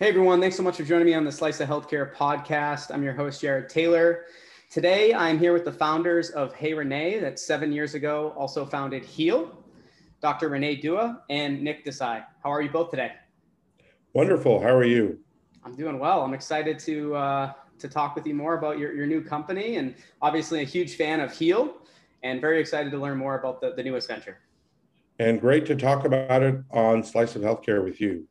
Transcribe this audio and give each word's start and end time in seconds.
Hey 0.00 0.08
everyone, 0.08 0.40
thanks 0.40 0.56
so 0.56 0.62
much 0.62 0.78
for 0.78 0.82
joining 0.82 1.04
me 1.04 1.12
on 1.12 1.24
the 1.24 1.30
Slice 1.30 1.60
of 1.60 1.68
Healthcare 1.68 2.14
podcast. 2.14 2.90
I'm 2.90 3.02
your 3.02 3.12
host, 3.12 3.42
Jared 3.42 3.68
Taylor. 3.68 4.24
Today 4.70 5.12
I'm 5.12 5.38
here 5.38 5.52
with 5.52 5.66
the 5.66 5.72
founders 5.72 6.30
of 6.30 6.54
Hey 6.54 6.72
Renee, 6.72 7.18
that 7.18 7.38
seven 7.38 7.70
years 7.70 7.92
ago 7.92 8.32
also 8.34 8.64
founded 8.64 9.04
Heal, 9.04 9.54
Dr. 10.22 10.48
Renee 10.48 10.76
Dua 10.76 11.22
and 11.28 11.60
Nick 11.62 11.84
Desai. 11.84 12.24
How 12.42 12.50
are 12.50 12.62
you 12.62 12.70
both 12.70 12.90
today? 12.90 13.12
Wonderful. 14.14 14.62
How 14.62 14.70
are 14.70 14.86
you? 14.86 15.18
I'm 15.66 15.76
doing 15.76 15.98
well. 15.98 16.22
I'm 16.22 16.32
excited 16.32 16.78
to 16.78 17.14
uh, 17.14 17.52
to 17.78 17.86
talk 17.86 18.16
with 18.16 18.26
you 18.26 18.32
more 18.32 18.56
about 18.56 18.78
your, 18.78 18.94
your 18.94 19.06
new 19.06 19.22
company 19.22 19.76
and 19.76 19.94
obviously 20.22 20.62
a 20.62 20.64
huge 20.64 20.96
fan 20.96 21.20
of 21.20 21.30
Heal 21.30 21.74
and 22.22 22.40
very 22.40 22.58
excited 22.58 22.90
to 22.92 22.96
learn 22.96 23.18
more 23.18 23.38
about 23.38 23.60
the, 23.60 23.74
the 23.74 23.82
newest 23.82 24.08
venture. 24.08 24.38
And 25.18 25.38
great 25.38 25.66
to 25.66 25.76
talk 25.76 26.06
about 26.06 26.42
it 26.42 26.58
on 26.70 27.04
Slice 27.04 27.36
of 27.36 27.42
Healthcare 27.42 27.84
with 27.84 28.00
you. 28.00 28.26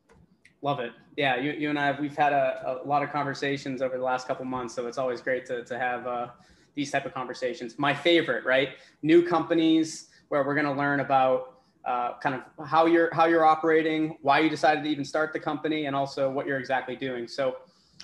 Love 0.62 0.80
it. 0.80 0.92
Yeah, 1.16 1.36
you, 1.36 1.52
you 1.52 1.70
and 1.70 1.78
I, 1.78 1.86
have 1.86 2.00
we've 2.00 2.16
had 2.16 2.32
a, 2.32 2.80
a 2.84 2.86
lot 2.86 3.02
of 3.02 3.10
conversations 3.10 3.80
over 3.80 3.96
the 3.96 4.04
last 4.04 4.26
couple 4.26 4.44
months, 4.44 4.74
so 4.74 4.86
it's 4.86 4.98
always 4.98 5.20
great 5.20 5.46
to, 5.46 5.64
to 5.64 5.78
have 5.78 6.06
uh, 6.06 6.28
these 6.74 6.90
type 6.90 7.06
of 7.06 7.14
conversations. 7.14 7.78
My 7.78 7.94
favorite, 7.94 8.44
right? 8.44 8.70
New 9.02 9.26
companies 9.26 10.08
where 10.28 10.44
we're 10.44 10.54
going 10.54 10.66
to 10.66 10.72
learn 10.72 11.00
about 11.00 11.60
uh, 11.86 12.18
kind 12.22 12.34
of 12.34 12.66
how 12.66 12.84
you're 12.84 13.08
how 13.14 13.24
you're 13.24 13.44
operating, 13.44 14.18
why 14.20 14.40
you 14.40 14.50
decided 14.50 14.84
to 14.84 14.90
even 14.90 15.04
start 15.04 15.32
the 15.32 15.40
company, 15.40 15.86
and 15.86 15.96
also 15.96 16.30
what 16.30 16.46
you're 16.46 16.58
exactly 16.58 16.94
doing. 16.94 17.26
So, 17.26 17.56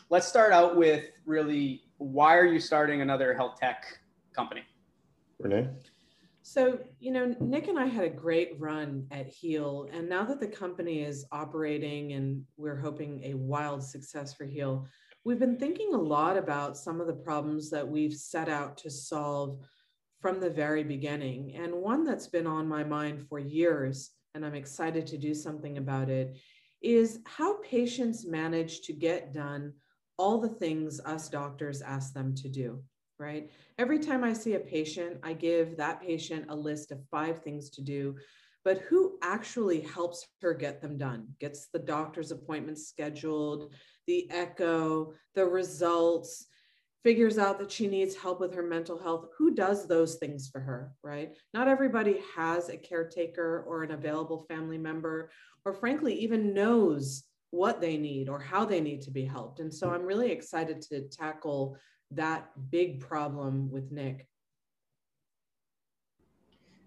let's 0.09 0.27
start 0.27 0.53
out 0.53 0.77
with 0.77 1.05
really 1.27 1.83
why 1.99 2.37
are 2.37 2.47
you 2.47 2.59
starting 2.59 3.03
another 3.03 3.35
health 3.35 3.59
tech 3.61 3.85
company? 4.35 4.63
Renee. 5.39 5.69
So, 6.49 6.79
you 7.01 7.11
know, 7.11 7.35
Nick 7.41 7.67
and 7.67 7.77
I 7.77 7.87
had 7.87 8.05
a 8.05 8.09
great 8.09 8.53
run 8.57 9.09
at 9.11 9.27
Heal. 9.27 9.89
And 9.93 10.09
now 10.09 10.25
that 10.27 10.39
the 10.39 10.47
company 10.47 11.03
is 11.03 11.27
operating 11.33 12.13
and 12.13 12.45
we're 12.57 12.81
hoping 12.81 13.21
a 13.25 13.35
wild 13.35 13.83
success 13.83 14.33
for 14.33 14.45
Heal, 14.45 14.87
we've 15.25 15.41
been 15.41 15.59
thinking 15.59 15.93
a 15.93 16.01
lot 16.01 16.37
about 16.37 16.77
some 16.77 17.01
of 17.01 17.09
the 17.09 17.15
problems 17.15 17.69
that 17.71 17.87
we've 17.87 18.15
set 18.15 18.49
out 18.49 18.79
to 18.79 18.91
solve 18.91 19.59
from 20.21 20.39
the 20.39 20.49
very 20.49 20.85
beginning. 20.85 21.57
And 21.57 21.75
one 21.75 22.05
that's 22.05 22.29
been 22.29 22.47
on 22.47 22.69
my 22.69 22.85
mind 22.85 23.27
for 23.29 23.41
years, 23.41 24.13
and 24.37 24.47
I'm 24.47 24.55
excited 24.55 25.05
to 25.09 25.19
do 25.19 25.35
something 25.35 25.79
about 25.79 26.09
it, 26.09 26.37
is 26.81 27.19
how 27.27 27.61
patients 27.61 28.25
manage 28.25 28.83
to 28.83 28.93
get 28.93 29.35
done 29.35 29.73
all 30.17 30.41
the 30.41 30.49
things 30.49 31.01
us 31.01 31.29
doctors 31.29 31.83
ask 31.83 32.15
them 32.15 32.37
to 32.37 32.49
do 32.49 32.85
right? 33.19 33.51
Every 33.79 33.99
time 33.99 34.25
I 34.25 34.33
see 34.33 34.55
a 34.55 34.61
patient, 34.61 35.19
I 35.23 35.33
give 35.33 35.77
that 35.77 36.01
patient 36.01 36.47
a 36.49 36.57
list 36.57 36.93
of 36.93 37.05
five 37.11 37.43
things 37.43 37.71
to 37.71 37.83
do, 37.83 38.17
but 38.65 38.79
who 38.79 39.19
actually 39.23 39.81
helps 39.81 40.27
her 40.43 40.53
get 40.53 40.83
them 40.83 40.99
done? 40.99 41.29
Gets 41.39 41.69
the 41.73 41.79
doctor's 41.79 42.33
appointment 42.33 42.79
scheduled, 42.79 43.73
the 44.07 44.31
echo, 44.31 45.15
the 45.35 45.45
results, 45.45 46.47
figures 47.07 47.39
out 47.39 47.61
that 47.61 47.71
she 47.71 47.87
needs 47.87 48.17
help 48.17 48.41
with 48.41 48.53
her 48.53 48.65
mental 48.65 48.99
health. 48.99 49.29
Who 49.39 49.55
does 49.55 49.87
those 49.87 50.17
things 50.17 50.49
for 50.49 50.61
her, 50.61 50.93
right? 51.05 51.37
Not 51.55 51.69
everybody 51.69 52.21
has 52.35 52.69
a 52.69 52.77
caretaker 52.77 53.65
or 53.69 53.85
an 53.85 53.93
available 53.93 54.45
family 54.49 54.77
member, 54.77 55.31
or 55.65 55.73
frankly, 55.73 56.15
even 56.15 56.53
knows 56.53 57.23
what 57.51 57.81
they 57.81 57.97
need 57.97 58.29
or 58.29 58.41
how 58.41 58.65
they 58.65 58.81
need 58.81 59.03
to 59.03 59.13
be 59.13 59.25
helped. 59.25 59.61
And 59.61 59.73
so 59.73 59.91
I'm 59.91 60.03
really 60.03 60.33
excited 60.33 60.83
to 60.83 61.09
tackle 61.09 61.77
that 62.13 62.51
big 62.71 63.01
problem 63.01 63.71
with 63.71 63.91
Nick. 63.91 64.29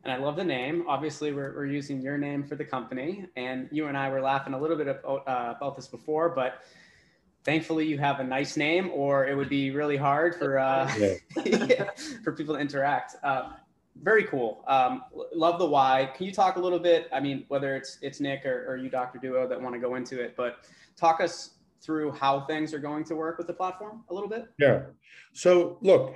And 0.03 0.13
I 0.13 0.17
love 0.17 0.37
the 0.37 0.43
name. 0.43 0.85
Obviously, 0.87 1.33
we're, 1.33 1.53
we're 1.53 1.65
using 1.65 2.01
your 2.01 2.17
name 2.17 2.43
for 2.43 2.55
the 2.55 2.63
company. 2.63 3.25
And 3.35 3.67
you 3.71 3.87
and 3.87 3.97
I 3.97 4.09
were 4.09 4.21
laughing 4.21 4.53
a 4.53 4.59
little 4.59 4.77
bit 4.77 4.87
about, 4.87 5.27
uh, 5.27 5.53
about 5.57 5.75
this 5.75 5.87
before, 5.87 6.29
but 6.29 6.61
thankfully 7.43 7.85
you 7.85 7.97
have 7.97 8.19
a 8.19 8.23
nice 8.23 8.55
name 8.55 8.89
or 8.93 9.27
it 9.27 9.35
would 9.35 9.49
be 9.49 9.71
really 9.71 9.97
hard 9.97 10.35
for, 10.35 10.57
uh, 10.57 10.89
yeah. 11.45 11.89
for 12.23 12.31
people 12.31 12.55
to 12.55 12.61
interact. 12.61 13.15
Uh, 13.23 13.51
very 14.01 14.23
cool. 14.23 14.63
Um, 14.67 15.03
love 15.33 15.59
the 15.59 15.65
why. 15.65 16.11
Can 16.15 16.25
you 16.25 16.31
talk 16.31 16.55
a 16.55 16.59
little 16.59 16.79
bit? 16.79 17.09
I 17.11 17.19
mean, 17.19 17.43
whether 17.49 17.75
it's 17.75 17.97
it's 18.01 18.21
Nick 18.21 18.45
or, 18.45 18.65
or 18.67 18.77
you, 18.77 18.89
Dr. 18.89 19.19
Dua, 19.19 19.47
that 19.47 19.61
want 19.61 19.75
to 19.75 19.79
go 19.79 19.95
into 19.95 20.21
it, 20.21 20.35
but 20.37 20.59
talk 20.95 21.19
us 21.19 21.55
through 21.81 22.11
how 22.11 22.41
things 22.41 22.73
are 22.73 22.79
going 22.79 23.03
to 23.05 23.15
work 23.15 23.37
with 23.37 23.47
the 23.47 23.53
platform 23.53 24.03
a 24.09 24.13
little 24.13 24.29
bit? 24.29 24.45
Yeah. 24.59 24.81
So, 25.33 25.77
look, 25.81 26.15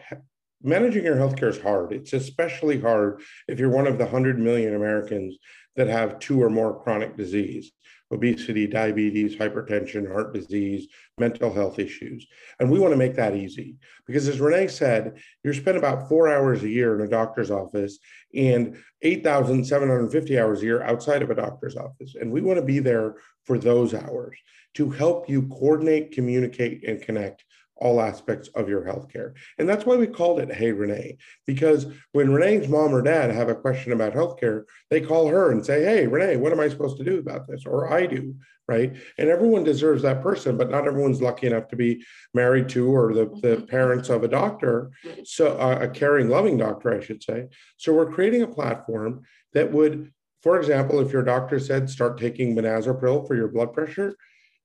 managing 0.64 1.04
your 1.04 1.16
healthcare 1.16 1.50
is 1.50 1.62
hard. 1.62 1.92
It's 1.92 2.14
especially 2.14 2.80
hard 2.80 3.22
if 3.48 3.60
you're 3.60 3.70
one 3.70 3.88
of 3.88 3.98
the 3.98 4.06
100 4.06 4.40
million 4.40 4.76
Americans 4.76 5.38
that 5.76 5.88
have 5.88 6.20
two 6.20 6.42
or 6.42 6.50
more 6.50 6.82
chronic 6.82 7.18
disease 7.18 7.72
obesity, 8.14 8.68
diabetes, 8.68 9.36
hypertension, 9.36 10.10
heart 10.10 10.34
disease, 10.34 10.88
mental 11.18 11.52
health 11.52 11.80
issues. 11.80 12.26
And 12.60 12.70
we 12.70 12.80
want 12.80 12.94
to 12.94 12.98
make 12.98 13.16
that 13.16 13.36
easy 13.36 13.76
because, 14.06 14.28
as 14.28 14.40
Renee 14.40 14.68
said, 14.68 15.20
you 15.44 15.52
spend 15.54 15.78
about 15.78 16.08
four 16.08 16.30
hours 16.30 16.64
a 16.64 16.70
year 16.70 16.96
in 16.96 17.06
a 17.06 17.10
doctor's 17.10 17.52
office 17.52 18.00
and 18.34 18.78
8,750 19.02 20.40
hours 20.40 20.62
a 20.62 20.66
year 20.66 20.84
outside 20.84 21.22
of 21.22 21.32
a 21.32 21.36
doctor's 21.36 21.76
office. 21.76 22.16
And 22.20 22.32
we 22.32 22.42
want 22.42 22.60
to 22.60 22.66
be 22.66 22.80
there 22.80 23.16
for 23.46 23.58
those 23.58 23.94
hours 23.94 24.38
to 24.76 24.90
help 24.90 25.30
you 25.30 25.48
coordinate, 25.48 26.12
communicate, 26.12 26.88
and 26.88 27.02
connect 27.02 27.44
all 27.84 28.00
aspects 28.00 28.48
of 28.56 28.70
your 28.70 28.84
healthcare. 28.84 29.34
And 29.60 29.68
that's 29.68 29.86
why 29.86 29.98
we 29.98 30.08
called 30.08 30.40
it 30.40 30.52
Hey 30.52 30.72
Renee, 30.72 31.18
because 31.46 31.86
when 32.14 32.32
Renee's 32.32 32.70
mom 32.70 32.96
or 32.96 33.02
dad 33.02 33.30
have 33.32 33.50
a 33.50 33.56
question 33.56 33.92
about 33.92 34.14
healthcare, 34.14 34.64
they 34.90 35.02
call 35.02 35.28
her 35.28 35.52
and 35.52 35.66
say, 35.66 35.84
Hey, 35.84 36.08
Renee, 36.08 36.38
what 36.38 36.54
am 36.54 36.62
I 36.62 36.70
supposed 36.70 36.98
to 36.98 37.04
do 37.04 37.20
about 37.20 37.46
this? 37.46 37.66
Or 37.66 37.94
I 37.94 38.06
do, 38.06 38.36
right? 38.70 38.96
And 39.18 39.30
everyone 39.30 39.66
deserves 39.66 40.04
that 40.04 40.22
person, 40.22 40.58
but 40.58 40.72
not 40.72 40.88
everyone's 40.88 41.22
lucky 41.22 41.48
enough 41.48 41.68
to 41.68 41.76
be 41.76 42.06
married 42.34 42.70
to 42.70 42.88
or 42.88 43.14
the, 43.14 43.26
the 43.42 43.58
mm-hmm. 43.58 43.66
parents 43.66 44.08
of 44.08 44.24
a 44.24 44.30
doctor, 44.30 44.92
so 45.26 45.58
uh, 45.60 45.80
a 45.82 45.90
caring, 45.90 46.30
loving 46.30 46.58
doctor, 46.58 46.94
I 46.94 47.04
should 47.04 47.22
say. 47.22 47.48
So 47.76 47.94
we're 47.94 48.14
creating 48.14 48.44
a 48.44 48.48
platform 48.48 49.24
that 49.52 49.72
would, 49.74 50.14
for 50.42 50.58
example, 50.58 51.02
if 51.02 51.12
your 51.12 51.24
doctor 51.24 51.60
said 51.60 51.90
start 51.90 52.18
taking 52.18 52.56
Benazepril 52.56 53.28
for 53.28 53.36
your 53.36 53.50
blood 53.50 53.74
pressure, 53.74 54.16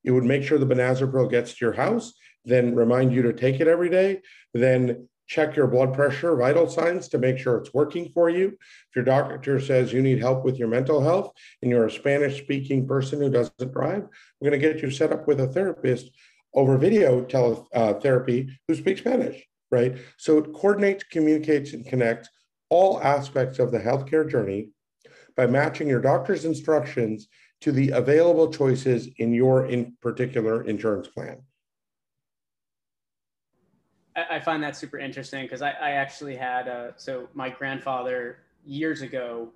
it 0.04 0.12
would 0.12 0.24
make 0.24 0.42
sure 0.42 0.58
the 0.58 0.66
Benazepril 0.66 1.30
gets 1.30 1.54
to 1.54 1.64
your 1.64 1.74
house, 1.74 2.14
then 2.44 2.74
remind 2.74 3.12
you 3.12 3.22
to 3.22 3.32
take 3.32 3.60
it 3.60 3.68
every 3.68 3.90
day, 3.90 4.20
then 4.54 5.08
check 5.28 5.54
your 5.54 5.66
blood 5.66 5.92
pressure, 5.92 6.34
vital 6.34 6.68
signs 6.68 7.08
to 7.08 7.18
make 7.18 7.38
sure 7.38 7.58
it's 7.58 7.74
working 7.74 8.10
for 8.14 8.30
you. 8.30 8.48
If 8.48 8.96
your 8.96 9.04
doctor 9.04 9.60
says 9.60 9.92
you 9.92 10.02
need 10.02 10.18
help 10.18 10.44
with 10.44 10.58
your 10.58 10.68
mental 10.68 11.02
health 11.02 11.32
and 11.60 11.70
you're 11.70 11.86
a 11.86 11.90
Spanish 11.90 12.40
speaking 12.42 12.88
person 12.88 13.20
who 13.20 13.30
doesn't 13.30 13.72
drive, 13.72 14.06
we're 14.40 14.50
going 14.50 14.60
to 14.60 14.66
get 14.72 14.82
you 14.82 14.90
set 14.90 15.12
up 15.12 15.28
with 15.28 15.40
a 15.40 15.46
therapist 15.46 16.10
over 16.54 16.78
video 16.78 17.22
teletherapy 17.22 18.48
uh, 18.48 18.52
who 18.66 18.74
speaks 18.74 19.00
Spanish, 19.00 19.44
right? 19.70 19.96
So 20.16 20.38
it 20.38 20.52
coordinates, 20.54 21.04
communicates, 21.04 21.74
and 21.74 21.86
connects 21.86 22.30
all 22.70 23.00
aspects 23.02 23.58
of 23.58 23.70
the 23.70 23.78
healthcare 23.78 24.28
journey 24.28 24.70
by 25.36 25.46
matching 25.46 25.88
your 25.88 26.00
doctor's 26.00 26.46
instructions 26.46 27.28
to 27.60 27.70
the 27.72 27.90
available 27.90 28.50
choices 28.50 29.08
in 29.18 29.34
your 29.34 29.66
in 29.66 29.96
particular 30.00 30.64
insurance 30.64 31.08
plan. 31.08 31.42
I 34.30 34.40
find 34.40 34.62
that 34.62 34.76
super 34.76 34.98
interesting 34.98 35.42
because 35.44 35.62
I, 35.62 35.70
I, 35.70 35.90
actually 35.92 36.36
had 36.36 36.68
a, 36.68 36.94
so 36.96 37.28
my 37.34 37.50
grandfather 37.50 38.38
years 38.64 39.02
ago 39.02 39.48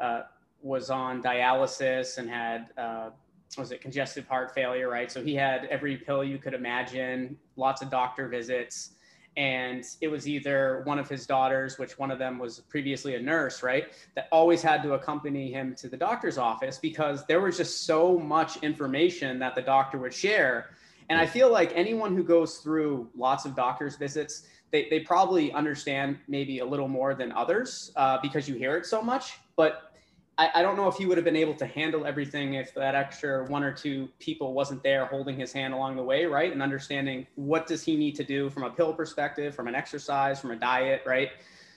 uh, 0.00 0.22
was 0.62 0.90
on 0.90 1.22
dialysis 1.22 2.18
and 2.18 2.28
had 2.28 2.68
uh, 2.76 3.10
was 3.56 3.70
it 3.70 3.80
congestive 3.80 4.26
heart 4.26 4.52
failure, 4.54 4.88
right? 4.88 5.10
So 5.10 5.22
he 5.22 5.34
had 5.34 5.66
every 5.66 5.96
pill 5.96 6.24
you 6.24 6.38
could 6.38 6.54
imagine, 6.54 7.38
lots 7.56 7.82
of 7.82 7.90
doctor 7.90 8.26
visits, 8.28 8.90
and 9.36 9.84
it 10.00 10.08
was 10.08 10.28
either 10.28 10.82
one 10.84 10.98
of 10.98 11.08
his 11.08 11.26
daughters 11.26 11.78
which 11.78 11.98
one 11.98 12.10
of 12.10 12.18
them 12.18 12.38
was 12.38 12.60
previously 12.60 13.16
a 13.16 13.20
nurse 13.20 13.64
right 13.64 13.92
that 14.14 14.28
always 14.30 14.62
had 14.62 14.82
to 14.82 14.92
accompany 14.92 15.50
him 15.50 15.74
to 15.74 15.88
the 15.88 15.96
doctor's 15.96 16.38
office 16.38 16.78
because 16.78 17.26
there 17.26 17.40
was 17.40 17.56
just 17.56 17.84
so 17.84 18.16
much 18.16 18.62
information 18.62 19.38
that 19.40 19.54
the 19.56 19.62
doctor 19.62 19.98
would 19.98 20.14
share 20.14 20.70
and 21.08 21.18
i 21.18 21.26
feel 21.26 21.50
like 21.50 21.72
anyone 21.74 22.14
who 22.16 22.22
goes 22.22 22.58
through 22.58 23.08
lots 23.16 23.44
of 23.44 23.54
doctor's 23.54 23.96
visits 23.96 24.46
they, 24.70 24.88
they 24.90 25.00
probably 25.00 25.52
understand 25.52 26.18
maybe 26.26 26.58
a 26.58 26.64
little 26.64 26.88
more 26.88 27.14
than 27.14 27.30
others 27.32 27.92
uh, 27.94 28.18
because 28.20 28.48
you 28.48 28.56
hear 28.56 28.76
it 28.76 28.86
so 28.86 29.00
much 29.00 29.38
but 29.56 29.94
I, 30.36 30.50
I 30.56 30.62
don't 30.62 30.76
know 30.76 30.88
if 30.88 30.96
he 30.96 31.06
would 31.06 31.16
have 31.16 31.24
been 31.24 31.36
able 31.36 31.54
to 31.54 31.66
handle 31.66 32.06
everything 32.06 32.54
if 32.54 32.74
that 32.74 32.94
extra 32.94 33.46
one 33.46 33.62
or 33.62 33.72
two 33.72 34.08
people 34.18 34.52
wasn't 34.52 34.82
there 34.82 35.06
holding 35.06 35.38
his 35.38 35.52
hand 35.52 35.74
along 35.74 35.96
the 35.96 36.02
way, 36.02 36.24
right? 36.26 36.52
And 36.52 36.62
understanding 36.62 37.26
what 37.36 37.66
does 37.66 37.84
he 37.84 37.96
need 37.96 38.16
to 38.16 38.24
do 38.24 38.50
from 38.50 38.64
a 38.64 38.70
pill 38.70 38.92
perspective, 38.92 39.54
from 39.54 39.68
an 39.68 39.74
exercise, 39.74 40.40
from 40.40 40.50
a 40.50 40.56
diet, 40.56 41.02
right? 41.06 41.30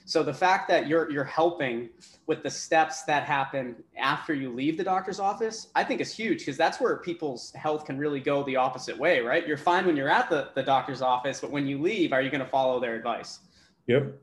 So 0.08 0.22
the 0.22 0.32
fact 0.32 0.68
that 0.68 0.88
you're 0.88 1.10
you're 1.10 1.22
helping 1.22 1.90
with 2.26 2.42
the 2.42 2.48
steps 2.48 3.02
that 3.02 3.24
happen 3.24 3.76
after 3.98 4.32
you 4.32 4.50
leave 4.50 4.78
the 4.78 4.82
doctor's 4.84 5.20
office, 5.20 5.68
I 5.74 5.84
think 5.84 6.00
is 6.00 6.14
huge 6.14 6.38
because 6.38 6.56
that's 6.56 6.80
where 6.80 6.96
people's 6.96 7.52
health 7.52 7.84
can 7.84 7.98
really 7.98 8.18
go 8.18 8.42
the 8.42 8.56
opposite 8.56 8.96
way, 8.96 9.20
right? 9.20 9.46
You're 9.46 9.58
fine 9.58 9.84
when 9.84 9.98
you're 9.98 10.08
at 10.08 10.30
the, 10.30 10.48
the 10.54 10.62
doctor's 10.62 11.02
office, 11.02 11.42
but 11.42 11.50
when 11.50 11.66
you 11.66 11.78
leave, 11.78 12.14
are 12.14 12.22
you 12.22 12.30
going 12.30 12.42
to 12.42 12.48
follow 12.48 12.80
their 12.80 12.94
advice? 12.94 13.40
Yep 13.86 14.14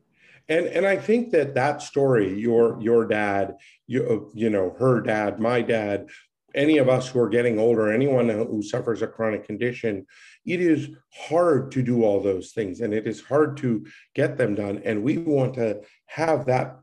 and 0.47 0.67
and 0.67 0.85
i 0.85 0.95
think 0.95 1.31
that 1.31 1.55
that 1.55 1.81
story 1.81 2.37
your 2.37 2.79
your 2.79 3.05
dad 3.05 3.55
you, 3.87 4.29
you 4.33 4.49
know 4.49 4.75
her 4.77 5.01
dad 5.01 5.39
my 5.39 5.61
dad 5.61 6.07
any 6.55 6.77
of 6.77 6.89
us 6.89 7.07
who 7.09 7.19
are 7.19 7.29
getting 7.29 7.59
older, 7.59 7.91
anyone 7.91 8.29
who 8.29 8.63
suffers 8.63 9.01
a 9.01 9.07
chronic 9.07 9.45
condition, 9.45 10.05
it 10.45 10.61
is 10.61 10.89
hard 11.13 11.71
to 11.73 11.83
do 11.83 12.03
all 12.03 12.19
those 12.19 12.51
things 12.51 12.81
and 12.81 12.93
it 12.93 13.05
is 13.05 13.21
hard 13.21 13.57
to 13.57 13.85
get 14.15 14.37
them 14.37 14.55
done. 14.55 14.81
And 14.85 15.03
we 15.03 15.17
want 15.17 15.55
to 15.55 15.81
have 16.07 16.45
that 16.45 16.79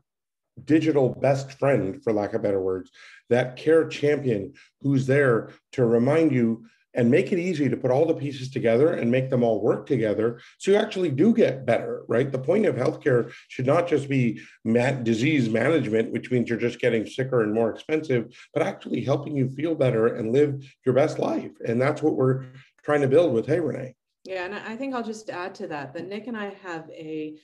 digital 0.63 1.09
best 1.09 1.53
friend, 1.59 2.01
for 2.03 2.13
lack 2.13 2.33
of 2.33 2.43
better 2.43 2.61
words, 2.61 2.91
that 3.29 3.55
care 3.55 3.87
champion 3.87 4.53
who's 4.81 5.07
there 5.07 5.49
to 5.71 5.85
remind 5.85 6.31
you 6.31 6.65
and 6.95 7.09
make 7.09 7.31
it 7.31 7.39
easy 7.39 7.69
to 7.69 7.77
put 7.77 7.91
all 7.91 8.05
the 8.05 8.13
pieces 8.13 8.49
together 8.49 8.93
and 8.93 9.09
make 9.09 9.29
them 9.29 9.43
all 9.43 9.61
work 9.61 9.85
together 9.85 10.39
so 10.57 10.71
you 10.71 10.77
actually 10.77 11.09
do 11.09 11.33
get 11.33 11.65
better 11.65 12.03
right? 12.07 12.31
The 12.31 12.39
point 12.39 12.65
of 12.65 12.75
healthcare 12.75 13.31
should 13.47 13.65
not 13.65 13.87
just 13.87 14.09
be 14.09 14.41
disease 15.03 15.49
management 15.49 16.11
which 16.11 16.31
means 16.31 16.49
you're 16.49 16.59
just 16.59 16.79
getting 16.79 17.05
sicker 17.05 17.43
and 17.43 17.53
more 17.53 17.71
expensive 17.71 18.33
but 18.53 18.63
actually 18.63 19.01
helping 19.01 19.35
you 19.35 19.49
feel 19.49 19.75
better 19.75 20.15
and 20.15 20.31
live 20.31 20.63
your 20.85 20.95
best 20.95 21.19
life. 21.19 21.51
And 21.65 21.81
that's 21.81 22.01
what 22.01 22.15
we're 22.15 22.45
trying 22.83 23.01
to 23.01 23.07
build 23.07 23.33
with 23.33 23.47
hey 23.47 23.59
renee. 23.59 23.95
Yeah 24.23 24.45
and 24.45 24.55
i 24.55 24.75
think 24.75 24.93
i'll 24.93 25.03
just 25.03 25.29
add 25.29 25.55
to 25.55 25.67
that 25.67 25.93
that 25.93 26.07
nick 26.07 26.27
and 26.27 26.37
i 26.37 26.55
have 26.63 26.89
a 26.91 27.37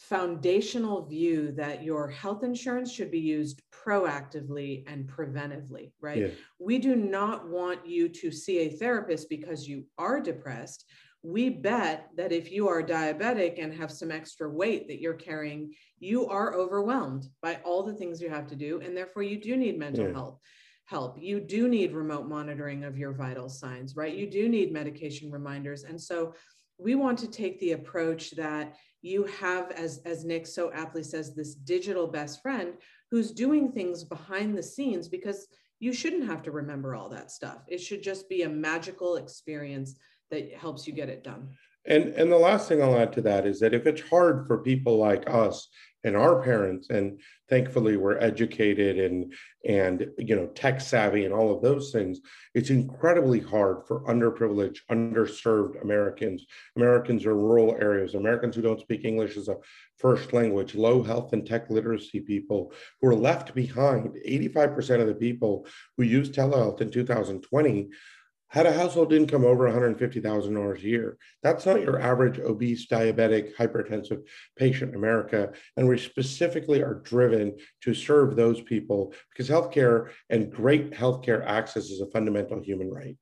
foundational 0.00 1.04
view 1.04 1.52
that 1.52 1.84
your 1.84 2.08
health 2.08 2.42
insurance 2.42 2.90
should 2.90 3.10
be 3.10 3.20
used 3.20 3.60
proactively 3.70 4.82
and 4.86 5.06
preventively, 5.06 5.92
right? 6.00 6.18
Yeah. 6.18 6.28
We 6.58 6.78
do 6.78 6.96
not 6.96 7.48
want 7.48 7.86
you 7.86 8.08
to 8.08 8.32
see 8.32 8.60
a 8.60 8.70
therapist 8.70 9.28
because 9.28 9.68
you 9.68 9.84
are 9.98 10.18
depressed. 10.18 10.86
We 11.22 11.50
bet 11.50 12.08
that 12.16 12.32
if 12.32 12.50
you 12.50 12.66
are 12.66 12.82
diabetic 12.82 13.62
and 13.62 13.74
have 13.74 13.92
some 13.92 14.10
extra 14.10 14.48
weight 14.48 14.88
that 14.88 15.02
you're 15.02 15.12
carrying, 15.12 15.74
you 15.98 16.26
are 16.28 16.54
overwhelmed 16.54 17.26
by 17.42 17.60
all 17.62 17.82
the 17.82 17.94
things 17.94 18.22
you 18.22 18.30
have 18.30 18.46
to 18.48 18.56
do. 18.56 18.80
And 18.80 18.96
therefore, 18.96 19.22
you 19.22 19.38
do 19.38 19.54
need 19.54 19.78
mental 19.78 20.06
yeah. 20.06 20.14
health 20.14 20.38
help. 20.86 21.18
You 21.20 21.40
do 21.40 21.68
need 21.68 21.92
remote 21.92 22.26
monitoring 22.26 22.84
of 22.84 22.96
your 22.96 23.12
vital 23.12 23.50
signs, 23.50 23.96
right? 23.96 24.14
You 24.14 24.28
do 24.28 24.48
need 24.48 24.72
medication 24.72 25.30
reminders. 25.30 25.84
And 25.84 26.00
so 26.00 26.34
we 26.78 26.94
want 26.94 27.18
to 27.18 27.30
take 27.30 27.60
the 27.60 27.72
approach 27.72 28.30
that 28.32 28.76
you 29.02 29.24
have, 29.40 29.70
as, 29.72 30.00
as 30.04 30.24
Nick 30.24 30.46
so 30.46 30.70
aptly 30.72 31.02
says, 31.02 31.34
this 31.34 31.54
digital 31.54 32.06
best 32.06 32.42
friend 32.42 32.74
who's 33.10 33.30
doing 33.32 33.72
things 33.72 34.04
behind 34.04 34.56
the 34.56 34.62
scenes 34.62 35.08
because 35.08 35.46
you 35.78 35.92
shouldn't 35.92 36.26
have 36.26 36.42
to 36.42 36.50
remember 36.50 36.94
all 36.94 37.08
that 37.08 37.30
stuff. 37.30 37.64
It 37.66 37.78
should 37.78 38.02
just 38.02 38.28
be 38.28 38.42
a 38.42 38.48
magical 38.48 39.16
experience 39.16 39.96
that 40.30 40.52
helps 40.52 40.86
you 40.86 40.92
get 40.92 41.08
it 41.08 41.24
done. 41.24 41.48
And 41.86 42.08
and 42.08 42.30
the 42.30 42.36
last 42.36 42.68
thing 42.68 42.82
I'll 42.82 42.98
add 42.98 43.12
to 43.14 43.22
that 43.22 43.46
is 43.46 43.58
that 43.60 43.72
if 43.72 43.86
it's 43.86 44.02
hard 44.02 44.46
for 44.46 44.58
people 44.58 44.98
like 44.98 45.28
us 45.30 45.66
and 46.04 46.16
our 46.16 46.42
parents 46.42 46.88
and 46.90 47.20
thankfully 47.48 47.96
we're 47.96 48.18
educated 48.18 48.98
and 48.98 49.34
and 49.66 50.06
you 50.18 50.34
know 50.34 50.46
tech 50.48 50.80
savvy 50.80 51.24
and 51.24 51.34
all 51.34 51.54
of 51.54 51.62
those 51.62 51.92
things 51.92 52.20
it's 52.54 52.70
incredibly 52.70 53.40
hard 53.40 53.86
for 53.86 54.04
underprivileged 54.04 54.78
underserved 54.90 55.80
americans. 55.82 56.46
Americans 56.76 57.26
in 57.26 57.34
rural 57.34 57.76
areas. 57.80 58.14
Americans 58.14 58.56
who 58.56 58.62
don't 58.62 58.80
speak 58.80 59.04
english 59.04 59.36
as 59.36 59.48
a 59.48 59.56
first 59.98 60.32
language 60.32 60.74
low 60.74 61.02
health 61.02 61.32
and 61.32 61.46
tech 61.46 61.68
literacy 61.70 62.20
people 62.20 62.72
who 63.00 63.08
are 63.08 63.14
left 63.14 63.54
behind. 63.54 64.16
85% 64.26 65.00
of 65.00 65.06
the 65.06 65.14
people 65.14 65.66
who 65.96 66.04
used 66.04 66.34
telehealth 66.34 66.80
in 66.80 66.90
2020 66.90 67.90
had 68.50 68.66
a 68.66 68.72
household 68.72 69.12
income 69.12 69.44
over 69.44 69.68
$150,000 69.68 70.76
a 70.76 70.82
year. 70.82 71.16
That's 71.42 71.66
not 71.66 71.80
your 71.80 72.00
average 72.00 72.38
obese, 72.40 72.86
diabetic, 72.88 73.54
hypertensive 73.54 74.22
patient 74.56 74.90
in 74.90 74.96
America. 74.96 75.52
And 75.76 75.88
we 75.88 75.98
specifically 75.98 76.82
are 76.82 77.00
driven 77.04 77.56
to 77.82 77.94
serve 77.94 78.34
those 78.34 78.60
people 78.60 79.14
because 79.30 79.48
healthcare 79.48 80.10
and 80.28 80.52
great 80.52 80.90
healthcare 80.90 81.44
access 81.46 81.84
is 81.84 82.00
a 82.00 82.10
fundamental 82.10 82.60
human 82.60 82.90
right. 82.90 83.16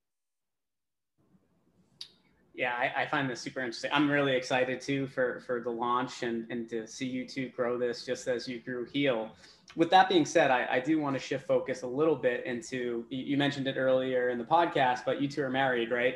Yeah, 2.59 2.73
I, 2.73 3.03
I, 3.03 3.05
find 3.05 3.29
this 3.29 3.39
super 3.39 3.61
interesting. 3.61 3.89
I'm 3.93 4.11
really 4.11 4.35
excited 4.35 4.81
too 4.81 5.07
for, 5.07 5.41
for 5.47 5.61
the 5.61 5.69
launch 5.69 6.23
and, 6.23 6.45
and 6.49 6.67
to 6.69 6.85
see 6.85 7.05
you 7.05 7.25
two 7.25 7.47
grow 7.55 7.77
this 7.77 8.05
just 8.05 8.27
as 8.27 8.49
you 8.49 8.59
grew 8.59 8.85
Heal 8.85 9.31
with 9.75 9.89
that 9.91 10.09
being 10.09 10.25
said, 10.25 10.51
I, 10.51 10.67
I, 10.71 10.79
do 10.79 10.99
want 10.99 11.15
to 11.15 11.19
shift 11.19 11.45
focus 11.45 11.83
a 11.83 11.87
little 11.87 12.15
bit 12.15 12.45
into 12.45 13.05
you 13.09 13.37
mentioned 13.37 13.67
it 13.67 13.77
earlier 13.77 14.29
in 14.29 14.37
the 14.37 14.43
podcast, 14.43 15.05
but 15.05 15.21
you 15.21 15.27
two 15.27 15.43
are 15.43 15.49
married, 15.49 15.91
right? 15.91 16.15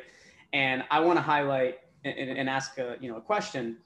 And 0.53 0.83
I 0.89 0.99
want 0.99 1.17
to 1.17 1.21
highlight 1.21 1.79
and, 2.03 2.17
and 2.17 2.49
ask 2.49 2.77
a 2.77 2.97
you 2.99 3.11
know 3.11 3.17
a 3.17 3.21
question. 3.21 3.77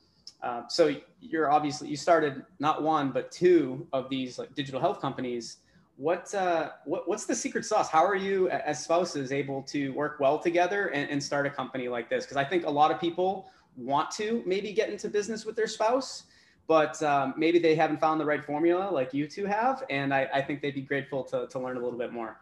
Uh, 0.42 0.64
so 0.68 0.96
you're 1.20 1.52
obviously 1.52 1.90
you 1.90 1.98
started 1.98 2.44
not 2.60 2.84
one 2.84 3.12
but 3.12 3.32
two 3.32 3.88
of 3.92 4.10
these 4.10 4.38
like 4.40 4.54
digital 4.56 4.80
health 4.80 5.02
companies. 5.02 5.58
What 5.98 6.34
uh, 6.34 6.72
what 6.86 7.08
what's 7.08 7.26
the 7.26 7.36
secret 7.36 7.66
sauce? 7.66 7.90
How 7.90 8.06
are 8.06 8.16
you 8.16 8.50
as 8.50 8.84
spouses 8.84 9.32
able 9.32 9.62
to 9.64 9.90
work 9.94 10.20
well 10.20 10.40
together 10.40 10.88
and, 10.88 11.10
and 11.10 11.22
start 11.22 11.46
a 11.46 11.50
company 11.50 11.90
like 11.90 12.10
this? 12.10 12.24
Because 12.24 12.38
I 12.38 12.46
think 12.46 12.66
a 12.66 12.70
lot 12.70 12.92
of 12.92 13.02
people 13.02 13.50
want 13.76 14.10
to 14.12 14.42
maybe 14.46 14.72
get 14.74 14.90
into 14.90 15.10
business 15.10 15.46
with 15.46 15.56
their 15.56 15.68
spouse 15.68 16.24
but 16.68 17.02
um, 17.02 17.34
maybe 17.38 17.60
they 17.60 17.76
haven't 17.76 18.00
found 18.00 18.20
the 18.20 18.26
right 18.26 18.44
formula 18.44 18.90
like 18.92 19.14
you 19.14 19.28
two 19.28 19.46
have. 19.46 19.84
And 19.90 20.14
I, 20.14 20.28
I 20.34 20.42
think 20.42 20.62
they'd 20.62 20.76
be 20.76 20.82
grateful 20.82 21.24
to, 21.26 21.48
to 21.48 21.60
learn 21.60 21.78
a 21.78 21.80
little 21.80 21.98
bit 21.98 22.12
more. 22.12 22.38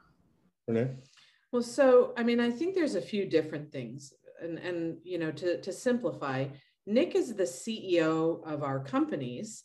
Renee? 0.67 0.89
Well, 1.51 1.61
so, 1.61 2.13
I 2.17 2.23
mean, 2.23 2.39
I 2.39 2.49
think 2.49 2.73
there's 2.73 2.95
a 2.95 3.01
few 3.01 3.25
different 3.25 3.71
things 3.71 4.13
and, 4.41 4.57
and, 4.57 4.97
you 5.03 5.17
know, 5.17 5.31
to, 5.31 5.61
to 5.61 5.71
simplify, 5.71 6.47
Nick 6.87 7.15
is 7.15 7.33
the 7.35 7.43
CEO 7.43 8.45
of 8.45 8.63
our 8.63 8.79
companies, 8.79 9.63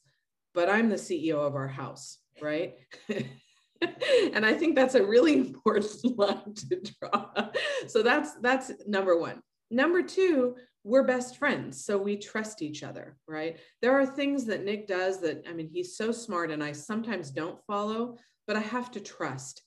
but 0.54 0.68
I'm 0.68 0.88
the 0.90 0.96
CEO 0.96 1.38
of 1.38 1.54
our 1.54 1.68
house, 1.68 2.18
right? 2.40 2.74
and 4.34 4.44
I 4.44 4.54
think 4.54 4.76
that's 4.76 4.94
a 4.94 5.04
really 5.04 5.34
important 5.38 6.18
line 6.18 6.54
to 6.54 6.80
draw. 7.00 7.50
So 7.86 8.02
that's 8.02 8.34
that's 8.36 8.72
number 8.86 9.18
one. 9.18 9.40
Number 9.70 10.02
two, 10.02 10.56
we're 10.82 11.04
best 11.04 11.36
friends 11.36 11.84
so 11.84 11.98
we 11.98 12.16
trust 12.16 12.62
each 12.62 12.82
other 12.82 13.16
right 13.28 13.58
there 13.82 13.98
are 13.98 14.06
things 14.06 14.46
that 14.46 14.64
nick 14.64 14.86
does 14.86 15.20
that 15.20 15.44
i 15.48 15.52
mean 15.52 15.68
he's 15.70 15.96
so 15.96 16.10
smart 16.10 16.50
and 16.50 16.64
i 16.64 16.72
sometimes 16.72 17.30
don't 17.30 17.60
follow 17.66 18.16
but 18.46 18.56
i 18.56 18.60
have 18.60 18.90
to 18.90 19.00
trust 19.00 19.62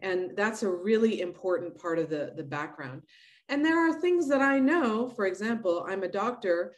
and 0.00 0.36
that's 0.36 0.62
a 0.62 0.70
really 0.70 1.20
important 1.20 1.76
part 1.76 1.98
of 1.98 2.08
the 2.08 2.32
the 2.36 2.44
background 2.44 3.02
and 3.48 3.64
there 3.64 3.78
are 3.78 4.00
things 4.00 4.28
that 4.28 4.40
i 4.40 4.58
know 4.58 5.08
for 5.08 5.26
example 5.26 5.84
i'm 5.88 6.04
a 6.04 6.08
doctor 6.08 6.74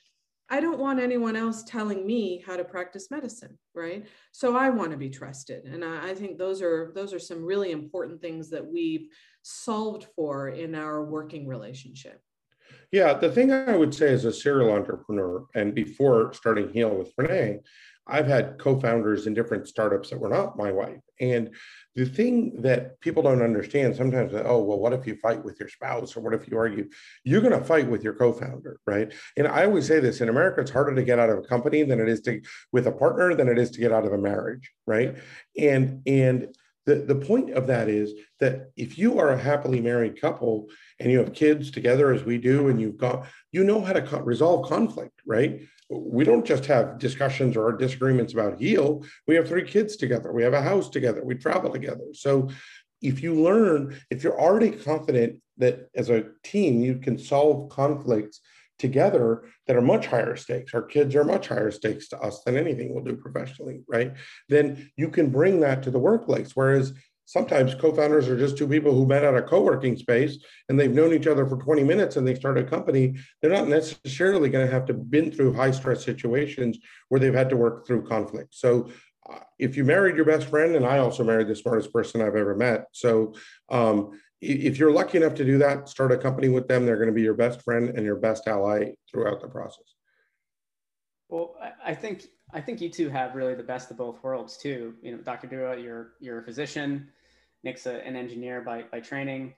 i 0.50 0.60
don't 0.60 0.78
want 0.78 1.00
anyone 1.00 1.36
else 1.36 1.62
telling 1.64 2.06
me 2.06 2.42
how 2.46 2.56
to 2.56 2.64
practice 2.64 3.10
medicine 3.10 3.58
right? 3.74 4.06
So 4.32 4.56
i 4.56 4.70
want 4.70 4.92
to 4.92 4.96
be 4.96 5.10
trusted. 5.10 5.64
And 5.64 5.84
I, 5.84 6.10
I 6.10 6.14
think 6.14 6.38
those 6.38 6.62
are 6.62 6.92
those 6.94 7.12
are 7.12 7.18
some 7.18 7.44
really 7.44 7.72
important 7.72 8.20
things 8.20 8.50
that 8.50 8.64
we've 8.64 9.08
solved 9.42 10.06
for 10.16 10.48
in 10.48 10.74
our 10.74 11.04
working 11.04 11.46
relationship. 11.46 12.20
Yeah, 12.92 13.14
the 13.14 13.30
thing 13.30 13.52
I 13.52 13.76
would 13.76 13.94
say 13.94 14.12
as 14.12 14.24
a 14.24 14.32
serial 14.32 14.72
entrepreneur, 14.72 15.44
and 15.54 15.74
before 15.74 16.32
starting 16.32 16.72
Heal 16.72 16.94
with 16.94 17.12
Renee, 17.18 17.60
I've 18.06 18.26
had 18.26 18.58
co-founders 18.58 19.26
in 19.26 19.34
different 19.34 19.66
startups 19.66 20.11
that 20.11 20.20
were 20.20 20.28
not 20.28 20.58
my 20.58 20.70
wife. 20.70 21.00
And 21.20 21.54
the 21.94 22.04
thing 22.04 22.61
that 22.62 23.00
people 23.00 23.23
don't 23.23 23.40
understand 23.40 23.96
sometimes, 23.96 24.32
oh, 24.34 24.62
well, 24.62 24.78
what 24.78 24.92
if 24.92 25.06
you 25.06 25.16
fight 25.16 25.42
with 25.42 25.58
your 25.58 25.68
spouse 25.68 26.16
or 26.16 26.20
what 26.20 26.34
if 26.34 26.49
you 26.49 26.58
argue? 26.58 26.88
You're 27.25 27.40
going 27.40 27.58
to 27.58 27.64
fight 27.64 27.88
with 27.88 28.02
your 28.02 28.14
co-founder, 28.14 28.80
right? 28.87 29.12
And 29.37 29.46
I 29.46 29.64
always 29.64 29.87
say 29.87 30.00
this 30.00 30.20
in 30.20 30.28
America, 30.28 30.61
it's 30.61 30.70
harder 30.70 30.94
to 30.94 31.02
get 31.02 31.18
out 31.18 31.30
of 31.30 31.38
a 31.38 31.42
company 31.42 31.82
than 31.82 32.00
it 32.00 32.08
is 32.08 32.20
to 32.23 32.42
with 32.73 32.87
a 32.87 32.92
partner 32.92 33.34
than 33.34 33.49
it 33.49 33.58
is 33.58 33.70
to 33.73 33.80
get 33.80 33.92
out 33.92 34.04
of 34.04 34.12
a 34.12 34.18
marriage, 34.18 34.70
right? 34.87 35.16
And 35.56 36.02
and 36.06 36.49
the, 36.87 36.96
the 36.96 37.14
point 37.14 37.50
of 37.50 37.66
that 37.68 37.88
is 37.88 38.12
that 38.40 38.70
if 38.76 38.99
you 38.99 39.18
are 39.18 39.30
a 39.30 39.38
happily 39.38 39.80
married 39.80 40.20
couple 40.20 40.68
and 41.00 41.11
you 41.11 41.18
have 41.18 41.32
kids 41.32 41.70
together 41.70 42.12
as 42.12 42.25
we 42.25 42.38
do 42.38 42.68
and 42.68 42.80
you've 42.80 42.99
got 42.99 43.26
you 43.52 43.64
know 43.64 43.80
how 43.80 43.92
to 43.92 44.02
co- 44.02 44.20
resolve 44.20 44.68
conflict 44.68 45.20
right 45.26 45.62
we 45.90 46.24
don't 46.24 46.46
just 46.46 46.66
have 46.66 46.98
discussions 46.98 47.56
or 47.56 47.72
disagreements 47.72 48.32
about 48.32 48.60
heal 48.60 49.04
we 49.26 49.34
have 49.34 49.48
three 49.48 49.64
kids 49.64 49.96
together 49.96 50.32
we 50.32 50.42
have 50.42 50.54
a 50.54 50.62
house 50.62 50.88
together 50.88 51.22
we 51.24 51.34
travel 51.34 51.70
together 51.70 52.04
so 52.12 52.48
if 53.02 53.22
you 53.22 53.34
learn 53.34 53.96
if 54.10 54.24
you're 54.24 54.40
already 54.40 54.70
confident 54.70 55.38
that 55.58 55.88
as 55.94 56.10
a 56.10 56.24
team 56.42 56.80
you 56.80 56.96
can 56.96 57.18
solve 57.18 57.70
conflicts 57.70 58.40
together 58.78 59.44
that 59.66 59.76
are 59.76 59.82
much 59.82 60.06
higher 60.06 60.36
stakes. 60.36 60.74
Our 60.74 60.82
kids 60.82 61.14
are 61.14 61.24
much 61.24 61.48
higher 61.48 61.70
stakes 61.70 62.08
to 62.08 62.18
us 62.18 62.42
than 62.42 62.56
anything 62.56 62.92
we'll 62.92 63.04
do 63.04 63.16
professionally, 63.16 63.80
right? 63.88 64.14
Then 64.48 64.90
you 64.96 65.08
can 65.08 65.30
bring 65.30 65.60
that 65.60 65.82
to 65.84 65.90
the 65.90 65.98
workplace. 65.98 66.52
Whereas 66.54 66.92
sometimes 67.25 67.75
co-founders 67.75 68.28
are 68.28 68.38
just 68.38 68.57
two 68.57 68.69
people 68.69 68.93
who 68.93 69.07
met 69.07 69.25
at 69.25 69.35
a 69.35 69.43
co-working 69.43 69.97
space 69.97 70.38
and 70.69 70.78
they've 70.78 70.95
known 70.95 71.12
each 71.12 71.26
other 71.26 71.47
for 71.47 71.57
20 71.57 71.85
minutes 71.85 72.16
and 72.16 72.26
they 72.26 72.35
start 72.35 72.59
a 72.59 72.64
company 72.64 73.14
they're 73.40 73.50
not 73.50 73.69
necessarily 73.69 74.49
going 74.49 74.66
to 74.66 74.73
have 74.73 74.85
to 74.85 74.95
been 74.95 75.31
through 75.31 75.52
high 75.52 75.71
stress 75.71 76.04
situations 76.04 76.78
where 77.09 77.21
they've 77.21 77.35
had 77.35 77.50
to 77.50 77.57
work 77.57 77.87
through 77.87 78.07
conflict 78.07 78.54
so 78.54 78.88
uh, 79.31 79.38
if 79.59 79.76
you 79.76 79.85
married 79.85 80.16
your 80.16 80.25
best 80.25 80.47
friend 80.49 80.76
and 80.76 80.87
i 80.87 80.99
also 80.99 81.25
married 81.25 81.49
the 81.49 81.57
smartest 81.57 81.93
person 81.93 82.21
i've 82.21 82.37
ever 82.37 82.54
met 82.54 82.87
so 82.93 83.35
um, 83.71 84.11
if 84.45 84.78
you're 84.78 84.93
lucky 84.93 85.19
enough 85.19 85.35
to 85.35 85.45
do 85.45 85.59
that, 85.59 85.88
start 85.88 86.12
a 86.12 86.19
company 86.19 86.49
with 86.49 86.69
them. 86.69 86.85
They're 86.85 86.97
going 86.97 87.09
to 87.09 87.14
be 87.14 87.23
your 87.23 87.35
best 87.35 87.62
friend 87.62 87.90
and 87.90 88.04
your 88.04 88.16
best 88.16 88.47
ally 88.47 88.93
throughout 89.11 89.40
the 89.40 89.49
process. 89.49 89.93
Well, 91.28 91.57
I 91.85 91.95
think 91.95 92.26
I 92.52 92.61
think 92.61 92.81
you 92.81 92.90
two 92.90 93.09
have 93.09 93.35
really 93.35 93.54
the 93.54 93.62
best 93.62 93.90
of 93.90 93.97
both 93.97 94.23
worlds 94.23 94.57
too. 94.57 94.95
You 95.02 95.12
know, 95.12 95.19
Dr. 95.19 95.47
Dua, 95.47 95.78
you're 95.78 96.12
you're 96.21 96.40
a 96.40 96.45
physician. 96.45 97.09
Nick's 97.62 97.87
a, 97.87 98.07
an 98.07 98.14
engineer 98.14 98.61
by, 98.61 98.83
by 98.93 99.00
training 99.00 99.54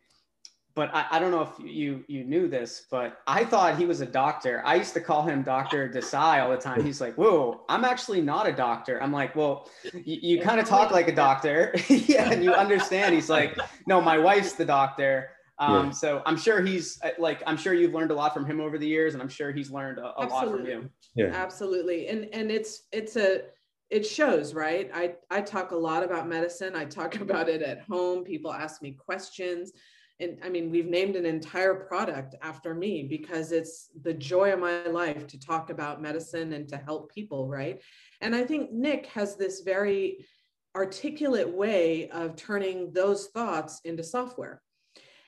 but 0.77 0.95
I, 0.95 1.07
I, 1.13 1.19
don't 1.19 1.31
know 1.31 1.41
if 1.41 1.49
you 1.59 2.05
you 2.07 2.23
knew 2.23 2.49
this, 2.49 2.85
but 2.91 3.23
I 3.27 3.47
thought 3.47 3.79
he 3.79 3.87
was 3.87 4.03
a 4.03 4.07
doctor. 4.07 4.63
I 4.65 4.75
used 4.75 4.93
to 4.93 5.01
call 5.01 5.23
him 5.23 5.43
Doctor 5.43 5.89
Desai 5.89 6.43
all 6.43 6.51
the 6.51 6.59
time. 6.59 6.85
He's 6.85 7.01
like, 7.01 7.15
"Whoa, 7.15 7.63
I'm 7.71 7.83
actually 7.83 8.21
not 8.21 8.47
a 8.47 8.53
doctor." 8.53 9.03
I'm 9.03 9.11
like, 9.11 9.35
"Well, 9.35 9.71
you, 9.95 10.37
you 10.37 10.41
kind 10.43 10.61
of 10.61 10.69
talk 10.69 10.91
like 10.91 11.09
a 11.09 11.15
doctor, 11.15 11.75
yeah, 11.89 12.31
and 12.31 12.45
you 12.45 12.53
understand." 12.53 13.15
He's 13.15 13.31
like, 13.31 13.59
"No, 13.87 14.03
my 14.03 14.19
wife's 14.19 14.53
the 14.53 14.67
doctor." 14.67 15.31
Um, 15.59 15.87
yeah. 15.87 15.91
So 15.91 16.23
I'm 16.27 16.37
sure 16.37 16.61
he's 16.61 17.01
uh, 17.03 17.11
like, 17.19 17.43
I'm 17.47 17.57
sure 17.57 17.73
you've 17.73 17.95
learned 17.95 18.11
a 18.11 18.15
lot 18.15 18.35
from 18.35 18.45
him 18.45 18.61
over 18.61 18.79
the 18.79 18.87
years, 18.87 19.15
and 19.15 19.23
I'm 19.23 19.29
sure 19.29 19.53
he's 19.53 19.71
learned 19.71 19.99
a, 19.99 20.13
a 20.21 20.27
lot 20.27 20.49
from 20.49 20.67
you. 20.67 20.91
Yeah, 21.15 21.27
absolutely. 21.27 22.09
And 22.09 22.29
and 22.33 22.51
it's 22.51 22.83
it's 22.93 23.17
a 23.17 23.43
it 23.89 24.07
shows, 24.07 24.53
right? 24.55 24.91
I 24.93 25.15
I 25.31 25.41
talk 25.41 25.71
a 25.71 25.77
lot 25.77 26.03
about 26.03 26.29
medicine. 26.29 26.77
I 26.77 26.85
talk 26.85 27.15
about 27.21 27.49
it 27.49 27.63
at 27.63 27.81
home. 27.83 28.25
People 28.25 28.53
ask 28.53 28.83
me 28.83 28.93
questions 28.93 29.73
and 30.19 30.39
I 30.43 30.49
mean, 30.49 30.71
we've 30.71 30.87
named 30.87 31.17
an 31.17 31.27
entire 31.27 31.75
product 31.75 32.37
after 32.41 32.75
me 32.75 33.03
because 33.03 33.53
it's 33.53 33.91
the 34.03 34.15
joy 34.15 34.53
of 34.53 34.61
my 34.61 34.87
life 34.87 35.27
to 35.27 35.39
talk 35.39 35.69
about 35.71 36.01
medicine 36.01 36.55
and 36.55 36.67
to 36.69 36.77
help 36.77 37.13
people, 37.13 37.49
right? 37.49 37.83
And 38.23 38.35
I 38.35 38.45
think 38.45 38.73
Nick 38.73 39.07
has 39.09 39.37
this 39.37 39.61
very 39.61 40.27
articulate 40.75 41.51
way 41.51 42.09
of 42.11 42.37
turning 42.37 42.93
those 42.93 43.27
thoughts 43.29 43.81
into 43.85 44.03
software. 44.03 44.63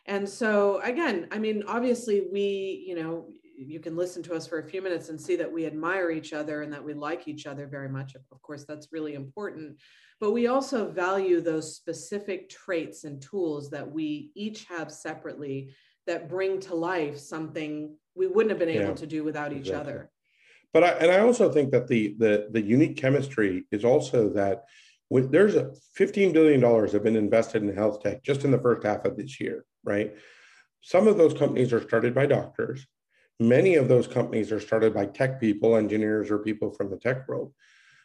And 0.08 0.28
so, 0.28 0.80
again, 0.80 1.28
I 1.30 1.38
mean, 1.38 1.62
obviously, 1.68 2.26
we, 2.32 2.84
you 2.88 2.96
know, 2.96 3.28
you 3.56 3.78
can 3.78 3.96
listen 3.96 4.22
to 4.24 4.34
us 4.34 4.46
for 4.46 4.58
a 4.58 4.64
few 4.64 4.82
minutes 4.82 5.08
and 5.08 5.20
see 5.20 5.36
that 5.36 5.52
we 5.52 5.66
admire 5.66 6.10
each 6.10 6.32
other 6.32 6.62
and 6.62 6.72
that 6.72 6.82
we 6.82 6.94
like 6.94 7.28
each 7.28 7.46
other 7.46 7.66
very 7.66 7.88
much. 7.88 8.14
Of 8.14 8.42
course, 8.42 8.64
that's 8.64 8.88
really 8.92 9.14
important 9.14 9.76
but 10.20 10.32
we 10.32 10.46
also 10.48 10.90
value 10.90 11.40
those 11.40 11.76
specific 11.76 12.48
traits 12.48 13.04
and 13.04 13.22
tools 13.22 13.70
that 13.70 13.90
we 13.90 14.30
each 14.34 14.64
have 14.64 14.90
separately 14.90 15.70
that 16.06 16.28
bring 16.28 16.60
to 16.60 16.74
life 16.74 17.18
something 17.18 17.94
we 18.14 18.26
wouldn't 18.26 18.50
have 18.50 18.58
been 18.58 18.68
able 18.68 18.88
yeah, 18.88 18.94
to 18.94 19.06
do 19.06 19.24
without 19.24 19.52
exactly. 19.52 19.70
each 19.70 19.76
other 19.76 20.10
but 20.72 20.84
I, 20.84 20.88
and 20.92 21.10
i 21.10 21.18
also 21.20 21.52
think 21.52 21.70
that 21.70 21.88
the 21.88 22.14
the 22.18 22.48
the 22.50 22.62
unique 22.62 22.96
chemistry 22.96 23.66
is 23.70 23.84
also 23.84 24.28
that 24.30 24.64
when 25.08 25.30
there's 25.30 25.54
a 25.54 25.72
15 25.94 26.32
billion 26.32 26.60
dollars 26.60 26.92
have 26.92 27.04
been 27.04 27.16
invested 27.16 27.62
in 27.62 27.74
health 27.74 28.02
tech 28.02 28.22
just 28.22 28.44
in 28.44 28.50
the 28.50 28.58
first 28.58 28.86
half 28.86 29.04
of 29.04 29.16
this 29.16 29.40
year 29.40 29.64
right? 29.88 30.14
Some 30.82 31.08
of 31.08 31.16
those 31.16 31.34
companies 31.34 31.72
are 31.72 31.82
started 31.82 32.14
by 32.14 32.26
doctors. 32.26 32.86
Many 33.40 33.76
of 33.76 33.88
those 33.88 34.06
companies 34.06 34.52
are 34.52 34.60
started 34.60 34.94
by 34.94 35.06
tech 35.06 35.40
people 35.40 35.76
engineers 35.76 36.30
or 36.30 36.38
people 36.38 36.70
from 36.72 36.90
the 36.90 36.98
tech 36.98 37.26
world. 37.28 37.52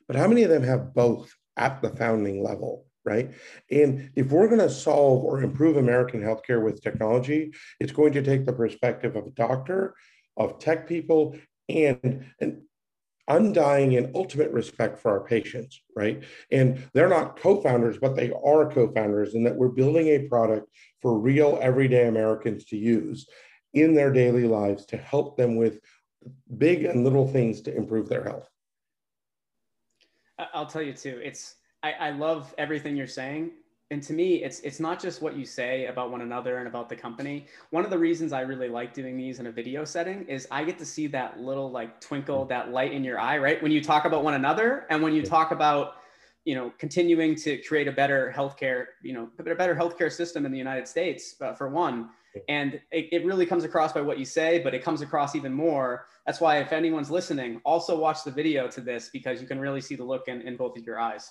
But 0.07 0.15
how 0.15 0.27
many 0.27 0.43
of 0.43 0.49
them 0.49 0.63
have 0.63 0.93
both 0.93 1.33
at 1.57 1.81
the 1.81 1.89
founding 1.89 2.43
level, 2.43 2.85
right? 3.05 3.31
And 3.69 4.11
if 4.15 4.31
we're 4.31 4.47
going 4.47 4.59
to 4.59 4.69
solve 4.69 5.23
or 5.23 5.41
improve 5.41 5.77
American 5.77 6.21
healthcare 6.21 6.63
with 6.63 6.81
technology, 6.81 7.53
it's 7.79 7.91
going 7.91 8.13
to 8.13 8.21
take 8.21 8.45
the 8.45 8.53
perspective 8.53 9.15
of 9.15 9.27
a 9.27 9.31
doctor, 9.31 9.95
of 10.37 10.59
tech 10.59 10.87
people, 10.87 11.35
and 11.69 12.25
an 12.39 12.63
undying 13.27 13.95
and 13.95 14.15
ultimate 14.15 14.51
respect 14.51 14.99
for 14.99 15.11
our 15.11 15.25
patients, 15.25 15.81
right? 15.95 16.23
And 16.51 16.83
they're 16.93 17.09
not 17.09 17.39
co-founders, 17.39 17.97
but 17.97 18.15
they 18.15 18.31
are 18.31 18.69
co-founders, 18.69 19.33
and 19.33 19.45
that 19.45 19.55
we're 19.55 19.69
building 19.69 20.07
a 20.07 20.27
product 20.27 20.67
for 21.01 21.17
real 21.17 21.57
everyday 21.61 22.07
Americans 22.07 22.65
to 22.65 22.77
use 22.77 23.27
in 23.73 23.93
their 23.93 24.11
daily 24.11 24.45
lives 24.45 24.85
to 24.87 24.97
help 24.97 25.37
them 25.37 25.55
with 25.55 25.79
big 26.57 26.83
and 26.85 27.03
little 27.03 27.27
things 27.27 27.61
to 27.61 27.75
improve 27.75 28.09
their 28.09 28.23
health. 28.23 28.47
I'll 30.53 30.65
tell 30.65 30.81
you 30.81 30.93
too. 30.93 31.19
It's 31.23 31.55
I, 31.81 31.91
I 31.93 32.09
love 32.11 32.53
everything 32.57 32.95
you're 32.95 33.07
saying, 33.07 33.51
and 33.91 34.01
to 34.03 34.13
me, 34.13 34.43
it's 34.43 34.59
it's 34.61 34.79
not 34.79 34.99
just 34.99 35.21
what 35.21 35.37
you 35.37 35.45
say 35.45 35.85
about 35.85 36.09
one 36.09 36.21
another 36.21 36.57
and 36.57 36.67
about 36.67 36.89
the 36.89 36.95
company. 36.95 37.45
One 37.69 37.83
of 37.83 37.91
the 37.91 37.97
reasons 37.97 38.33
I 38.33 38.41
really 38.41 38.67
like 38.67 38.93
doing 38.93 39.17
these 39.17 39.39
in 39.39 39.47
a 39.47 39.51
video 39.51 39.85
setting 39.85 40.25
is 40.27 40.47
I 40.49 40.63
get 40.63 40.79
to 40.79 40.85
see 40.85 41.05
that 41.07 41.39
little 41.39 41.69
like 41.69 42.01
twinkle, 42.01 42.45
that 42.45 42.71
light 42.71 42.91
in 42.91 43.03
your 43.03 43.19
eye, 43.19 43.37
right? 43.37 43.61
When 43.61 43.71
you 43.71 43.83
talk 43.83 44.05
about 44.05 44.23
one 44.23 44.33
another, 44.33 44.87
and 44.89 45.03
when 45.03 45.13
you 45.13 45.21
talk 45.21 45.51
about 45.51 45.95
you 46.45 46.55
know 46.55 46.73
continuing 46.79 47.35
to 47.35 47.57
create 47.59 47.87
a 47.87 47.91
better 47.91 48.33
healthcare, 48.35 48.85
you 49.03 49.13
know, 49.13 49.29
a 49.37 49.55
better 49.55 49.75
healthcare 49.75 50.11
system 50.11 50.45
in 50.45 50.51
the 50.51 50.57
United 50.57 50.87
States, 50.87 51.35
uh, 51.41 51.53
for 51.53 51.69
one. 51.69 52.09
And 52.49 52.81
it, 52.91 53.09
it 53.11 53.25
really 53.25 53.45
comes 53.45 53.63
across 53.63 53.93
by 53.93 54.01
what 54.01 54.17
you 54.17 54.25
say 54.25 54.57
but 54.63 54.73
it 54.73 54.83
comes 54.83 55.01
across 55.01 55.35
even 55.35 55.53
more. 55.53 56.07
That's 56.25 56.41
why 56.41 56.57
if 56.57 56.71
anyone's 56.71 57.11
listening 57.11 57.61
also 57.63 57.99
watch 57.99 58.23
the 58.23 58.31
video 58.31 58.67
to 58.69 58.81
this 58.81 59.09
because 59.13 59.39
you 59.39 59.47
can 59.47 59.59
really 59.59 59.81
see 59.81 59.95
the 59.95 60.03
look 60.03 60.27
in, 60.27 60.41
in 60.41 60.57
both 60.57 60.75
of 60.75 60.83
your 60.83 60.99
eyes 60.99 61.29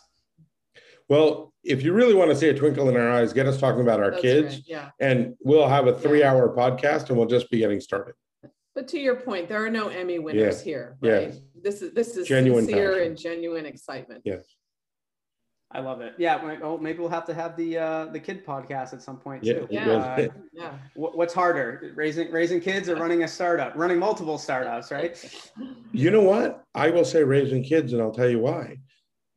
well 1.12 1.52
if 1.62 1.82
you 1.82 1.92
really 1.92 2.14
want 2.14 2.30
to 2.30 2.34
see 2.34 2.48
a 2.48 2.54
twinkle 2.54 2.88
in 2.88 2.96
our 2.96 3.10
eyes 3.10 3.32
get 3.32 3.46
us 3.46 3.58
talking 3.60 3.82
about 3.82 4.00
our 4.00 4.10
that's 4.12 4.22
kids 4.22 4.54
right. 4.54 4.64
yeah. 4.66 4.88
and 4.98 5.34
we'll 5.40 5.68
have 5.68 5.86
a 5.86 5.96
three 5.98 6.20
yeah. 6.20 6.32
hour 6.32 6.56
podcast 6.56 7.08
and 7.10 7.18
we'll 7.18 7.28
just 7.28 7.50
be 7.50 7.58
getting 7.58 7.80
started 7.80 8.14
but 8.74 8.88
to 8.88 8.98
your 8.98 9.16
point 9.16 9.48
there 9.48 9.62
are 9.64 9.70
no 9.70 9.88
emmy 9.88 10.18
winners 10.18 10.58
yeah. 10.60 10.64
here 10.64 10.96
right 11.02 11.34
yeah. 11.34 11.40
this 11.62 11.82
is 11.82 11.92
this 11.92 12.16
is 12.16 12.26
genuine 12.26 12.64
sincere 12.64 12.92
passion. 12.92 13.06
and 13.06 13.18
genuine 13.18 13.66
excitement 13.66 14.22
yes 14.24 14.44
I 15.74 15.80
love 15.80 16.02
it. 16.02 16.12
Yeah. 16.18 16.58
Oh, 16.62 16.76
maybe 16.76 16.98
we'll 16.98 17.08
have 17.08 17.24
to 17.24 17.32
have 17.32 17.56
the 17.56 17.78
uh, 17.78 18.04
the 18.06 18.20
kid 18.20 18.44
podcast 18.44 18.92
at 18.92 19.02
some 19.02 19.16
point 19.16 19.42
too. 19.42 19.66
Yeah. 19.70 19.90
Uh, 19.90 20.28
yeah. 20.52 20.72
What's 20.94 21.32
harder, 21.32 21.92
raising 21.94 22.30
raising 22.30 22.60
kids 22.60 22.90
or 22.90 22.96
running 22.96 23.22
a 23.22 23.28
startup? 23.28 23.72
Running 23.74 23.98
multiple 23.98 24.36
startups, 24.36 24.90
right? 24.90 25.16
You 25.94 26.10
know 26.10 26.22
what? 26.22 26.64
I 26.74 26.88
will 26.88 27.04
say 27.04 27.22
raising 27.22 27.62
kids, 27.62 27.92
and 27.92 28.00
I'll 28.00 28.12
tell 28.12 28.28
you 28.28 28.38
why. 28.38 28.78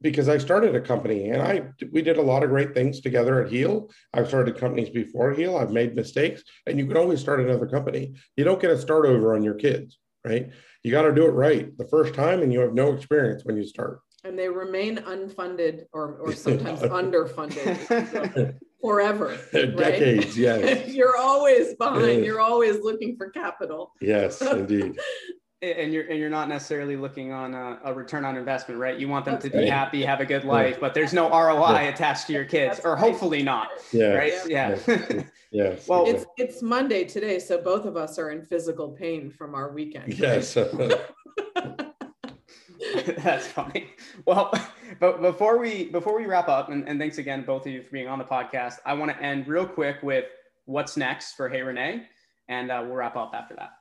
Because 0.01 0.29
I 0.29 0.37
started 0.37 0.75
a 0.75 0.81
company, 0.81 1.29
and 1.29 1.41
I 1.41 1.63
we 1.91 2.01
did 2.01 2.17
a 2.17 2.21
lot 2.21 2.43
of 2.43 2.49
great 2.49 2.73
things 2.73 2.99
together 2.99 3.43
at 3.43 3.51
Heal. 3.51 3.89
I've 4.13 4.27
started 4.27 4.57
companies 4.57 4.89
before 4.89 5.33
Heal. 5.33 5.57
I've 5.57 5.71
made 5.71 5.95
mistakes, 5.95 6.43
and 6.67 6.77
you 6.77 6.85
can 6.85 6.97
always 6.97 7.21
start 7.21 7.39
another 7.39 7.65
company. 7.65 8.13
You 8.35 8.43
don't 8.43 8.61
get 8.61 8.71
a 8.71 8.77
start 8.77 9.05
over 9.05 9.35
on 9.35 9.43
your 9.43 9.55
kids, 9.55 9.97
right? 10.23 10.51
You 10.83 10.91
got 10.91 11.03
to 11.03 11.13
do 11.13 11.25
it 11.25 11.31
right 11.31 11.75
the 11.77 11.87
first 11.87 12.13
time, 12.13 12.43
and 12.43 12.51
you 12.51 12.59
have 12.59 12.73
no 12.73 12.93
experience 12.93 13.45
when 13.45 13.57
you 13.57 13.65
start 13.65 14.01
and 14.25 14.37
they 14.37 14.49
remain 14.49 14.97
unfunded 14.97 15.85
or, 15.93 16.15
or 16.15 16.33
sometimes 16.35 16.79
underfunded 16.81 18.57
forever. 18.81 19.37
Right? 19.53 19.77
Decades, 19.77 20.37
yes. 20.37 20.89
you're 20.89 21.17
always 21.17 21.75
behind. 21.75 22.19
Yes. 22.19 22.25
You're 22.25 22.41
always 22.41 22.81
looking 22.81 23.15
for 23.15 23.29
capital. 23.29 23.93
Yes, 24.01 24.41
indeed. 24.41 24.99
And 25.61 25.93
you're 25.93 26.07
and 26.07 26.19
you're 26.19 26.29
not 26.29 26.49
necessarily 26.49 26.95
looking 26.95 27.31
on 27.31 27.53
a, 27.53 27.79
a 27.85 27.93
return 27.93 28.25
on 28.25 28.35
investment, 28.37 28.79
right? 28.79 28.99
You 28.99 29.07
want 29.07 29.25
them 29.25 29.35
That's 29.35 29.45
to 29.45 29.51
be 29.51 29.59
right. 29.59 29.69
happy, 29.69 30.03
have 30.03 30.19
a 30.19 30.25
good 30.25 30.43
life, 30.43 30.79
but 30.79 30.93
there's 30.93 31.13
no 31.13 31.29
ROI 31.29 31.71
yeah. 31.71 31.81
attached 31.81 32.27
to 32.27 32.33
your 32.33 32.45
kids, 32.45 32.75
That's 32.75 32.85
or 32.85 32.93
right. 32.93 32.99
hopefully 32.99 33.41
not. 33.41 33.69
Yeah. 33.91 34.13
Right. 34.13 34.33
Yeah. 34.47 34.77
Yeah. 34.87 35.23
yes. 35.51 35.87
Well, 35.87 36.05
it's 36.07 36.25
it's 36.37 36.61
Monday 36.61 37.05
today, 37.05 37.39
so 37.39 37.61
both 37.61 37.85
of 37.85 37.95
us 37.95 38.19
are 38.19 38.31
in 38.31 38.41
physical 38.41 38.89
pain 38.89 39.29
from 39.31 39.55
our 39.55 39.71
weekend. 39.71 40.17
Yes. 40.19 40.53
That's 43.17 43.47
funny. 43.47 43.87
Well, 44.25 44.53
but 44.99 45.21
before 45.21 45.57
we 45.57 45.85
before 45.85 46.17
we 46.17 46.25
wrap 46.25 46.49
up, 46.49 46.69
and, 46.69 46.87
and 46.87 46.99
thanks 46.99 47.17
again 47.17 47.43
both 47.45 47.65
of 47.65 47.71
you 47.71 47.81
for 47.81 47.91
being 47.91 48.07
on 48.07 48.19
the 48.19 48.25
podcast. 48.25 48.75
I 48.85 48.93
want 48.93 49.11
to 49.11 49.21
end 49.21 49.47
real 49.47 49.65
quick 49.65 50.03
with 50.03 50.25
what's 50.65 50.97
next 50.97 51.33
for 51.33 51.47
Hey 51.47 51.61
Renee, 51.61 52.03
and 52.49 52.69
uh, 52.71 52.81
we'll 52.85 52.95
wrap 52.95 53.15
up 53.15 53.31
after 53.33 53.55
that. 53.55 53.71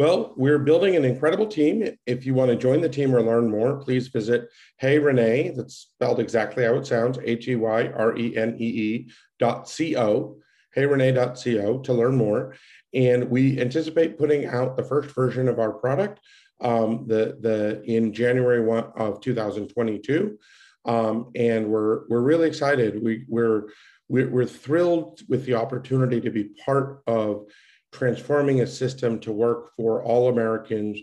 Well, 0.00 0.32
we're 0.34 0.58
building 0.58 0.96
an 0.96 1.04
incredible 1.04 1.46
team. 1.46 1.86
If 2.06 2.24
you 2.24 2.32
want 2.32 2.50
to 2.50 2.56
join 2.56 2.80
the 2.80 2.88
team 2.88 3.14
or 3.14 3.20
learn 3.20 3.50
more, 3.50 3.76
please 3.76 4.08
visit 4.08 4.48
Hey 4.78 4.98
Renee. 4.98 5.52
That's 5.54 5.74
spelled 5.74 6.20
exactly 6.20 6.64
how 6.64 6.76
it 6.76 6.86
sounds: 6.86 7.18
H 7.22 7.48
E 7.48 7.56
Y 7.56 7.88
R 7.88 8.16
E 8.16 8.34
N 8.34 8.56
E 8.58 8.64
E 8.64 9.10
dot 9.38 9.68
C 9.68 9.98
O. 9.98 10.38
HeyRenee.co 10.74 11.80
to 11.80 11.92
learn 11.92 12.16
more. 12.16 12.54
And 12.94 13.28
we 13.28 13.60
anticipate 13.60 14.16
putting 14.16 14.46
out 14.46 14.78
the 14.78 14.84
first 14.84 15.14
version 15.14 15.48
of 15.48 15.58
our 15.58 15.72
product 15.72 16.20
um, 16.62 17.04
the 17.06 17.36
the 17.38 17.82
in 17.84 18.14
January 18.14 18.62
one 18.62 18.92
of 18.96 19.20
2022, 19.20 20.38
um, 20.86 21.30
and 21.34 21.68
we're 21.68 22.08
we're 22.08 22.22
really 22.22 22.48
excited. 22.48 23.02
We 23.02 23.26
we're 23.28 23.64
we're 24.08 24.46
thrilled 24.46 25.20
with 25.28 25.44
the 25.44 25.56
opportunity 25.56 26.22
to 26.22 26.30
be 26.30 26.44
part 26.64 27.02
of 27.06 27.44
transforming 27.92 28.60
a 28.60 28.66
system 28.66 29.18
to 29.20 29.32
work 29.32 29.74
for 29.74 30.02
all 30.02 30.28
Americans, 30.28 30.98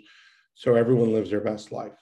so 0.54 0.76
everyone 0.76 1.14
lives 1.14 1.30
their 1.30 1.42
best 1.42 1.72
life. 1.72 1.94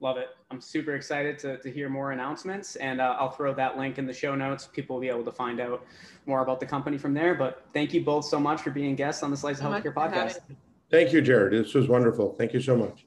Love 0.00 0.18
it. 0.18 0.28
I'm 0.50 0.60
super 0.60 0.94
excited 0.94 1.38
to, 1.40 1.56
to 1.58 1.70
hear 1.70 1.88
more 1.88 2.12
announcements, 2.12 2.76
and 2.76 3.00
uh, 3.00 3.16
I'll 3.18 3.30
throw 3.30 3.54
that 3.54 3.78
link 3.78 3.98
in 3.98 4.06
the 4.06 4.12
show 4.12 4.34
notes. 4.34 4.68
People 4.70 4.96
will 4.96 5.00
be 5.00 5.08
able 5.08 5.24
to 5.24 5.32
find 5.32 5.60
out 5.60 5.84
more 6.26 6.42
about 6.42 6.60
the 6.60 6.66
company 6.66 6.98
from 6.98 7.14
there. 7.14 7.34
But 7.34 7.64
thank 7.72 7.94
you 7.94 8.04
both 8.04 8.26
so 8.26 8.38
much 8.38 8.60
for 8.60 8.70
being 8.70 8.96
guests 8.96 9.22
on 9.22 9.30
the 9.30 9.36
Slice 9.36 9.60
of 9.60 9.66
Healthcare 9.66 9.94
podcast. 9.94 10.40
Thank 10.90 11.12
you, 11.12 11.22
Jared. 11.22 11.52
This 11.52 11.74
was 11.74 11.88
wonderful. 11.88 12.34
Thank 12.34 12.52
you 12.52 12.60
so 12.60 12.76
much. 12.76 13.06